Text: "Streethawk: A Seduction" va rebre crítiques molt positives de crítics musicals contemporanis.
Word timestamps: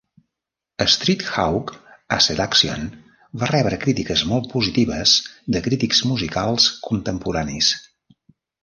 "Streethawk: 0.93 1.73
A 2.17 2.19
Seduction" 2.29 2.89
va 3.43 3.51
rebre 3.53 3.79
crítiques 3.87 4.25
molt 4.33 4.51
positives 4.57 5.17
de 5.57 5.63
crítics 5.69 6.03
musicals 6.15 6.71
contemporanis. 6.91 7.73